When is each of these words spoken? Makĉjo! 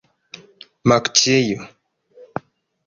Makĉjo! 0.93 1.61